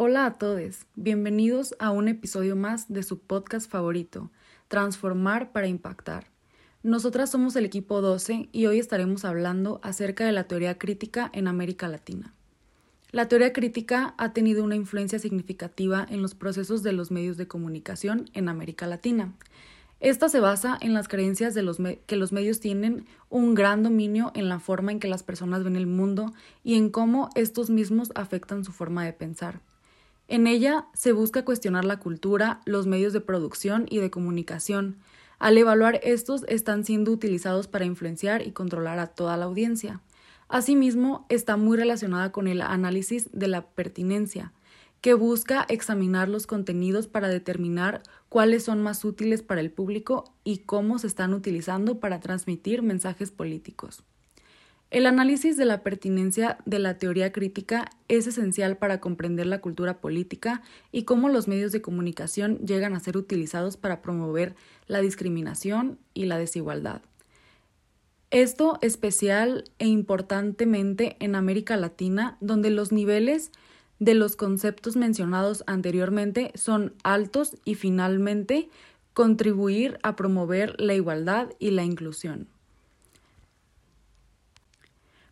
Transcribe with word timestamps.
Hola 0.00 0.26
a 0.26 0.34
todos, 0.34 0.86
bienvenidos 0.94 1.74
a 1.80 1.90
un 1.90 2.06
episodio 2.06 2.54
más 2.54 2.86
de 2.86 3.02
su 3.02 3.18
podcast 3.18 3.68
favorito, 3.68 4.30
Transformar 4.68 5.50
para 5.50 5.66
Impactar. 5.66 6.28
Nosotras 6.84 7.32
somos 7.32 7.56
el 7.56 7.64
equipo 7.64 8.00
12 8.00 8.48
y 8.52 8.66
hoy 8.66 8.78
estaremos 8.78 9.24
hablando 9.24 9.80
acerca 9.82 10.24
de 10.24 10.30
la 10.30 10.44
teoría 10.44 10.78
crítica 10.78 11.28
en 11.34 11.48
América 11.48 11.88
Latina. 11.88 12.32
La 13.10 13.26
teoría 13.26 13.52
crítica 13.52 14.14
ha 14.18 14.32
tenido 14.32 14.62
una 14.62 14.76
influencia 14.76 15.18
significativa 15.18 16.06
en 16.08 16.22
los 16.22 16.36
procesos 16.36 16.84
de 16.84 16.92
los 16.92 17.10
medios 17.10 17.36
de 17.36 17.48
comunicación 17.48 18.30
en 18.34 18.48
América 18.48 18.86
Latina. 18.86 19.34
Esta 19.98 20.28
se 20.28 20.38
basa 20.38 20.78
en 20.80 20.94
las 20.94 21.08
creencias 21.08 21.54
de 21.54 21.62
los 21.62 21.78
que 22.06 22.14
los 22.14 22.30
medios 22.30 22.60
tienen 22.60 23.06
un 23.30 23.56
gran 23.56 23.82
dominio 23.82 24.30
en 24.36 24.48
la 24.48 24.60
forma 24.60 24.92
en 24.92 25.00
que 25.00 25.08
las 25.08 25.24
personas 25.24 25.64
ven 25.64 25.74
el 25.74 25.88
mundo 25.88 26.32
y 26.62 26.76
en 26.76 26.88
cómo 26.88 27.30
estos 27.34 27.68
mismos 27.68 28.12
afectan 28.14 28.64
su 28.64 28.70
forma 28.70 29.04
de 29.04 29.12
pensar. 29.12 29.60
En 30.28 30.46
ella 30.46 30.86
se 30.92 31.12
busca 31.12 31.46
cuestionar 31.46 31.86
la 31.86 31.98
cultura, 31.98 32.60
los 32.66 32.86
medios 32.86 33.14
de 33.14 33.22
producción 33.22 33.86
y 33.88 33.98
de 33.98 34.10
comunicación. 34.10 34.98
Al 35.38 35.56
evaluar 35.56 36.00
estos 36.02 36.44
están 36.48 36.84
siendo 36.84 37.12
utilizados 37.12 37.66
para 37.66 37.86
influenciar 37.86 38.46
y 38.46 38.52
controlar 38.52 38.98
a 38.98 39.06
toda 39.06 39.38
la 39.38 39.46
audiencia. 39.46 40.02
Asimismo, 40.48 41.24
está 41.30 41.56
muy 41.56 41.78
relacionada 41.78 42.30
con 42.30 42.46
el 42.46 42.60
análisis 42.60 43.30
de 43.32 43.48
la 43.48 43.68
pertinencia, 43.68 44.52
que 45.00 45.14
busca 45.14 45.64
examinar 45.68 46.28
los 46.28 46.46
contenidos 46.46 47.06
para 47.06 47.28
determinar 47.28 48.02
cuáles 48.28 48.64
son 48.64 48.82
más 48.82 49.04
útiles 49.06 49.42
para 49.42 49.62
el 49.62 49.70
público 49.70 50.34
y 50.44 50.58
cómo 50.58 50.98
se 50.98 51.06
están 51.06 51.32
utilizando 51.32 52.00
para 52.00 52.20
transmitir 52.20 52.82
mensajes 52.82 53.30
políticos. 53.30 54.04
El 54.90 55.04
análisis 55.04 55.58
de 55.58 55.66
la 55.66 55.82
pertinencia 55.82 56.56
de 56.64 56.78
la 56.78 56.96
teoría 56.96 57.30
crítica 57.30 57.90
es 58.08 58.26
esencial 58.26 58.78
para 58.78 59.00
comprender 59.00 59.46
la 59.46 59.60
cultura 59.60 60.00
política 60.00 60.62
y 60.92 61.02
cómo 61.02 61.28
los 61.28 61.46
medios 61.46 61.72
de 61.72 61.82
comunicación 61.82 62.58
llegan 62.60 62.94
a 62.94 63.00
ser 63.00 63.18
utilizados 63.18 63.76
para 63.76 64.00
promover 64.00 64.54
la 64.86 65.02
discriminación 65.02 65.98
y 66.14 66.24
la 66.24 66.38
desigualdad. 66.38 67.02
Esto 68.30 68.78
especial 68.80 69.64
e 69.78 69.86
importantemente 69.86 71.16
en 71.20 71.34
América 71.34 71.76
Latina, 71.76 72.38
donde 72.40 72.70
los 72.70 72.90
niveles 72.90 73.52
de 73.98 74.14
los 74.14 74.36
conceptos 74.36 74.96
mencionados 74.96 75.64
anteriormente 75.66 76.50
son 76.54 76.94
altos 77.02 77.58
y 77.66 77.74
finalmente 77.74 78.70
contribuir 79.12 79.98
a 80.02 80.16
promover 80.16 80.80
la 80.80 80.94
igualdad 80.94 81.50
y 81.58 81.72
la 81.72 81.84
inclusión. 81.84 82.48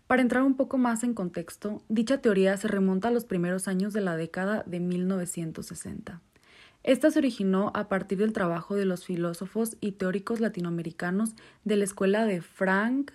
Para 0.07 0.23
entrar 0.23 0.45
un 0.45 0.55
poco 0.55 0.79
más 0.79 1.03
en 1.03 1.15
contexto, 1.15 1.83
dicha 1.89 2.19
teoría 2.19 2.57
se 2.57 2.69
remonta 2.69 3.09
a 3.09 3.11
los 3.11 3.25
primeros 3.25 3.67
años 3.67 3.93
de 3.93 4.01
la 4.01 4.17
década 4.17 4.63
de 4.65 4.79
1960. 4.79 6.21
Esta 6.85 7.11
se 7.11 7.19
originó 7.19 7.73
a 7.75 7.89
partir 7.89 8.19
del 8.19 8.33
trabajo 8.33 8.77
de 8.77 8.85
los 8.85 9.05
filósofos 9.05 9.77
y 9.81 9.93
teóricos 9.93 10.39
latinoamericanos 10.39 11.35
de 11.65 11.77
la 11.77 11.83
escuela 11.83 12.25
de 12.25 12.41
Frank, 12.41 13.11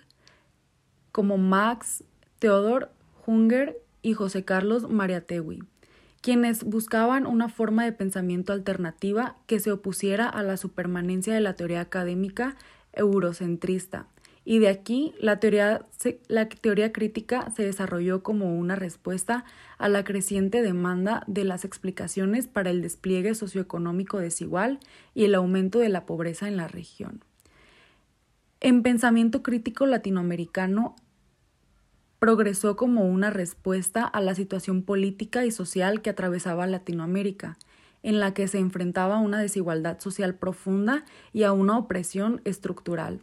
como 1.12 1.38
Max 1.38 2.04
Theodor 2.38 2.90
Hunger 3.26 3.80
y 4.02 4.12
José 4.12 4.44
Carlos 4.44 4.90
Mariategui, 4.90 5.60
quienes 6.20 6.62
buscaban 6.62 7.26
una 7.26 7.48
forma 7.48 7.84
de 7.84 7.92
pensamiento 7.92 8.52
alternativa 8.52 9.36
que 9.46 9.60
se 9.60 9.72
opusiera 9.72 10.28
a 10.28 10.42
la 10.42 10.58
supermanencia 10.58 11.32
de 11.32 11.40
la 11.40 11.54
teoría 11.54 11.80
académica 11.80 12.56
eurocentrista 12.92 14.08
y 14.44 14.58
de 14.58 14.68
aquí 14.68 15.14
la 15.20 15.38
teoría, 15.38 15.86
la 16.28 16.48
teoría 16.48 16.92
crítica 16.92 17.50
se 17.50 17.64
desarrolló 17.64 18.22
como 18.22 18.58
una 18.58 18.74
respuesta 18.74 19.44
a 19.78 19.88
la 19.88 20.04
creciente 20.04 20.62
demanda 20.62 21.22
de 21.26 21.44
las 21.44 21.64
explicaciones 21.64 22.48
para 22.48 22.70
el 22.70 22.82
despliegue 22.82 23.34
socioeconómico 23.34 24.18
desigual 24.18 24.80
y 25.14 25.24
el 25.24 25.34
aumento 25.34 25.78
de 25.78 25.90
la 25.90 26.06
pobreza 26.06 26.48
en 26.48 26.56
la 26.56 26.66
región. 26.66 27.24
En 28.60 28.82
pensamiento 28.82 29.42
crítico 29.42 29.86
latinoamericano 29.86 30.96
progresó 32.18 32.76
como 32.76 33.06
una 33.06 33.30
respuesta 33.30 34.04
a 34.04 34.20
la 34.20 34.34
situación 34.34 34.82
política 34.82 35.44
y 35.44 35.50
social 35.50 36.02
que 36.02 36.10
atravesaba 36.10 36.68
Latinoamérica, 36.68 37.58
en 38.04 38.20
la 38.20 38.34
que 38.34 38.46
se 38.46 38.58
enfrentaba 38.58 39.16
a 39.16 39.20
una 39.20 39.40
desigualdad 39.40 39.98
social 40.00 40.34
profunda 40.34 41.04
y 41.32 41.42
a 41.44 41.52
una 41.52 41.78
opresión 41.78 42.40
estructural. 42.44 43.22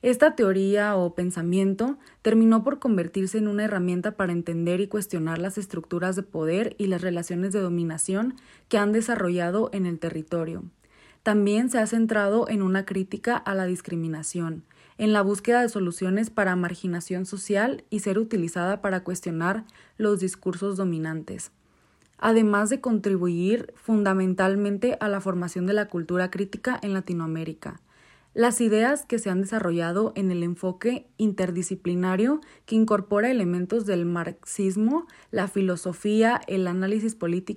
Esta 0.00 0.36
teoría 0.36 0.94
o 0.96 1.14
pensamiento 1.14 1.98
terminó 2.22 2.62
por 2.62 2.78
convertirse 2.78 3.38
en 3.38 3.48
una 3.48 3.64
herramienta 3.64 4.12
para 4.12 4.32
entender 4.32 4.80
y 4.80 4.86
cuestionar 4.86 5.38
las 5.38 5.58
estructuras 5.58 6.14
de 6.14 6.22
poder 6.22 6.76
y 6.78 6.86
las 6.86 7.02
relaciones 7.02 7.52
de 7.52 7.60
dominación 7.60 8.36
que 8.68 8.78
han 8.78 8.92
desarrollado 8.92 9.70
en 9.72 9.86
el 9.86 9.98
territorio. 9.98 10.62
También 11.24 11.68
se 11.68 11.78
ha 11.78 11.86
centrado 11.86 12.48
en 12.48 12.62
una 12.62 12.84
crítica 12.84 13.36
a 13.36 13.54
la 13.54 13.66
discriminación, 13.66 14.62
en 14.98 15.12
la 15.12 15.22
búsqueda 15.22 15.62
de 15.62 15.68
soluciones 15.68 16.30
para 16.30 16.54
marginación 16.54 17.26
social 17.26 17.84
y 17.90 18.00
ser 18.00 18.18
utilizada 18.18 18.80
para 18.80 19.02
cuestionar 19.02 19.64
los 19.96 20.20
discursos 20.20 20.76
dominantes 20.76 21.50
además 22.18 22.68
de 22.68 22.80
contribuir 22.80 23.72
fundamentalmente 23.76 24.96
a 25.00 25.08
la 25.08 25.20
formación 25.20 25.66
de 25.66 25.72
la 25.72 25.86
cultura 25.86 26.30
crítica 26.30 26.78
en 26.82 26.92
Latinoamérica. 26.92 27.80
Las 28.38 28.60
ideas 28.60 29.04
que 29.04 29.18
se 29.18 29.30
han 29.30 29.40
desarrollado 29.40 30.12
en 30.14 30.30
el 30.30 30.44
enfoque 30.44 31.08
interdisciplinario 31.16 32.40
que 32.66 32.76
incorpora 32.76 33.32
elementos 33.32 33.84
del 33.84 34.06
marxismo, 34.06 35.08
la 35.32 35.48
filosofía, 35.48 36.40
el 36.46 36.68
análisis 36.68 37.16
político 37.16 37.48